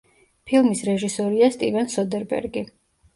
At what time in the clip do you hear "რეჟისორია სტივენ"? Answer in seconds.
0.87-1.91